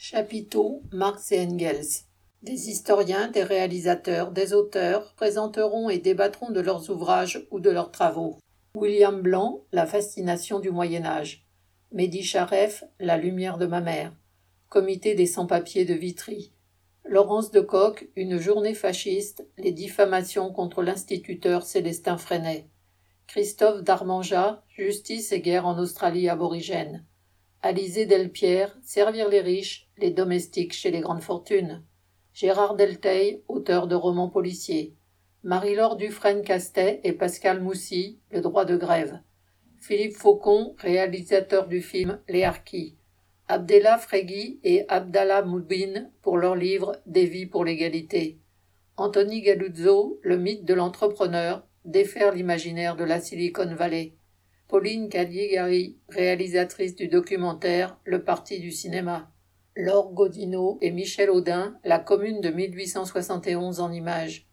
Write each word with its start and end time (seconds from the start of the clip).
Chapiteau, 0.00 0.84
Marx 0.92 1.32
et 1.32 1.40
Engels. 1.40 2.04
Des 2.44 2.70
historiens, 2.70 3.26
des 3.32 3.42
réalisateurs, 3.42 4.30
des 4.30 4.54
auteurs 4.54 5.12
présenteront 5.16 5.90
et 5.90 5.98
débattront 5.98 6.52
de 6.52 6.60
leurs 6.60 6.88
ouvrages 6.88 7.48
ou 7.50 7.58
de 7.58 7.68
leurs 7.68 7.90
travaux. 7.90 8.38
William 8.76 9.20
Blanc, 9.20 9.64
La 9.72 9.86
fascination 9.86 10.60
du 10.60 10.70
Moyen 10.70 11.04
Âge. 11.04 11.44
Mehdi 11.90 12.22
Charef, 12.22 12.84
La 13.00 13.16
lumière 13.16 13.58
de 13.58 13.66
ma 13.66 13.80
mère. 13.80 14.12
Comité 14.68 15.16
des 15.16 15.26
sans-papiers 15.26 15.84
de 15.84 15.94
Vitry. 15.94 16.52
Laurence 17.04 17.50
de 17.50 17.60
Coq, 17.60 18.08
Une 18.14 18.38
journée 18.38 18.74
fasciste, 18.74 19.48
les 19.58 19.72
diffamations 19.72 20.52
contre 20.52 20.84
l'instituteur 20.84 21.64
Célestin 21.64 22.18
Freinet. 22.18 22.68
Christophe 23.26 23.82
Darmanja, 23.82 24.62
Justice 24.68 25.32
et 25.32 25.40
guerre 25.40 25.66
en 25.66 25.76
Australie 25.76 26.28
aborigène. 26.28 27.04
Alizé 27.60 28.06
Delpierre, 28.06 28.78
Servir 28.82 29.28
les 29.28 29.40
riches, 29.40 29.88
les 29.98 30.12
domestiques 30.12 30.72
chez 30.72 30.92
les 30.92 31.00
grandes 31.00 31.22
fortunes. 31.22 31.82
Gérard 32.32 32.76
Delteil, 32.76 33.42
auteur 33.48 33.88
de 33.88 33.96
romans 33.96 34.28
policiers. 34.28 34.94
Marie-Laure 35.42 35.96
Dufresne-Castet 35.96 37.00
et 37.02 37.12
Pascal 37.12 37.60
Moussy, 37.60 38.20
Le 38.30 38.42
droit 38.42 38.64
de 38.64 38.76
grève. 38.76 39.18
Philippe 39.80 40.14
Faucon, 40.14 40.76
réalisateur 40.78 41.66
du 41.66 41.82
film 41.82 42.20
Les 42.28 42.44
Harkis. 42.44 42.96
Abdella 43.48 43.98
Fregui 43.98 44.60
et 44.62 44.84
Abdallah 44.88 45.42
Moubin 45.42 46.10
pour 46.22 46.38
leur 46.38 46.54
livre 46.54 47.02
Des 47.06 47.26
vies 47.26 47.46
pour 47.46 47.64
l'égalité. 47.64 48.38
Anthony 48.96 49.42
Galuzzo, 49.42 50.20
Le 50.22 50.38
mythe 50.38 50.64
de 50.64 50.74
l'entrepreneur, 50.74 51.66
défaire 51.84 52.32
l'imaginaire 52.32 52.94
de 52.94 53.02
la 53.04 53.20
Silicon 53.20 53.74
Valley. 53.74 54.12
Pauline 54.68 55.08
Cadigari, 55.08 55.96
réalisatrice 56.10 56.94
du 56.94 57.08
documentaire 57.08 57.98
Le 58.04 58.22
Parti 58.22 58.60
du 58.60 58.70
cinéma. 58.70 59.32
Laure 59.74 60.12
Godineau 60.12 60.76
et 60.82 60.90
Michel 60.90 61.30
Audin, 61.30 61.78
La 61.84 61.98
commune 61.98 62.42
de 62.42 62.50
1871 62.50 63.80
en 63.80 63.90
images. 63.90 64.46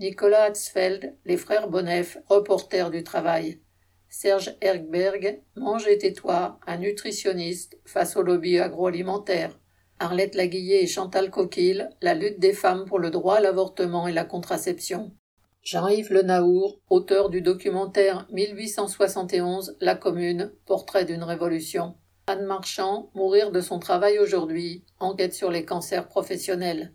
Nicolas 0.00 0.42
Hatzfeld, 0.42 1.16
Les 1.24 1.38
frères 1.38 1.70
Bonnef, 1.70 2.18
reporters 2.28 2.90
du 2.90 3.02
travail. 3.04 3.62
Serge 4.10 4.54
Ergberg, 4.60 5.40
Mange 5.56 5.88
et 5.88 5.96
tais-toi, 5.96 6.60
un 6.66 6.76
nutritionniste 6.76 7.78
face 7.86 8.16
au 8.16 8.22
lobby 8.22 8.58
agroalimentaire. 8.58 9.58
Arlette 9.98 10.34
Laguillet 10.34 10.82
et 10.82 10.86
Chantal 10.86 11.30
Coquille, 11.30 11.88
La 12.02 12.12
lutte 12.12 12.38
des 12.38 12.52
femmes 12.52 12.84
pour 12.84 12.98
le 12.98 13.10
droit 13.10 13.36
à 13.36 13.40
l'avortement 13.40 14.08
et 14.08 14.12
la 14.12 14.26
contraception. 14.26 15.16
Jean-Yves 15.64 16.12
Lenaour, 16.12 16.78
auteur 16.90 17.30
du 17.30 17.40
documentaire 17.40 18.26
1871 18.30 19.78
La 19.80 19.94
Commune, 19.94 20.52
portrait 20.66 21.06
d'une 21.06 21.22
révolution. 21.22 21.94
Anne 22.26 22.44
Marchand, 22.44 23.10
Mourir 23.14 23.50
de 23.50 23.62
son 23.62 23.78
travail 23.78 24.18
aujourd'hui, 24.18 24.84
enquête 24.98 25.32
sur 25.32 25.50
les 25.50 25.64
cancers 25.64 26.06
professionnels. 26.06 26.92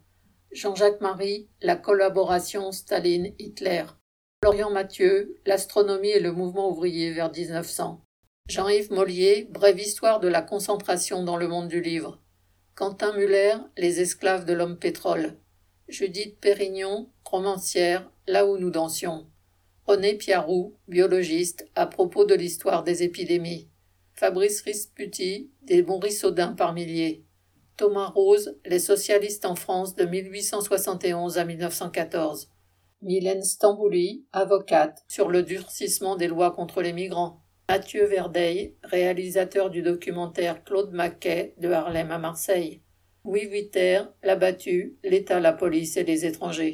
Jean-Jacques 0.51 1.01
Marie, 1.01 1.49
La 1.63 1.75
collaboration 1.75 2.71
Staline-Hitler. 2.71 3.85
Florian 4.43 4.69
Mathieu, 4.69 5.35
L'astronomie 5.47 6.09
et 6.09 6.19
le 6.19 6.31
mouvement 6.31 6.69
ouvrier 6.69 7.11
vers 7.11 7.31
1900. 7.31 8.05
Jean-Yves 8.47 8.91
Mollier, 8.91 9.47
Brève 9.49 9.79
histoire 9.79 10.19
de 10.19 10.27
la 10.27 10.43
concentration 10.43 11.23
dans 11.23 11.37
le 11.37 11.47
monde 11.47 11.69
du 11.69 11.81
livre. 11.81 12.21
Quentin 12.75 13.13
Muller, 13.13 13.55
Les 13.77 13.99
esclaves 13.99 14.45
de 14.45 14.53
l'homme 14.53 14.77
pétrole. 14.77 15.39
Judith 15.89 16.39
Pérignon, 16.39 17.09
romancière, 17.29 18.09
Là 18.27 18.45
où 18.45 18.57
nous 18.57 18.69
dansions. 18.69 19.25
René 19.87 20.13
Piarou, 20.13 20.75
biologiste, 20.87 21.67
à 21.73 21.87
propos 21.87 22.25
de 22.25 22.35
l'histoire 22.35 22.83
des 22.83 23.01
épidémies. 23.01 23.69
Fabrice 24.13 24.61
Risputi, 24.61 25.49
des 25.63 25.81
Mauriceaudins 25.81 26.53
par 26.53 26.73
milliers. 26.73 27.25
Thomas 27.75 28.09
Rose, 28.09 28.59
Les 28.65 28.77
socialistes 28.77 29.45
en 29.45 29.55
France 29.55 29.95
de 29.95 30.05
1871 30.05 31.39
à 31.39 31.45
1914. 31.45 32.51
Mylène 33.01 33.43
Stambouli, 33.43 34.25
avocate, 34.33 35.03
sur 35.07 35.29
le 35.29 35.41
durcissement 35.41 36.17
des 36.17 36.27
lois 36.27 36.51
contre 36.51 36.81
les 36.81 36.93
migrants. 36.93 37.41
Mathieu 37.69 38.05
Verdeil, 38.05 38.75
réalisateur 38.83 39.69
du 39.69 39.81
documentaire 39.81 40.63
Claude 40.63 40.91
Maquet 40.91 41.53
de 41.57 41.69
Harlem 41.71 42.11
à 42.11 42.17
Marseille. 42.17 42.81
Louis 43.23 43.47
Vuitter, 43.47 44.01
L'abattu, 44.23 44.97
l'État, 45.03 45.39
la 45.39 45.53
police 45.53 45.95
et 45.97 46.03
les 46.03 46.25
étrangers. 46.25 46.67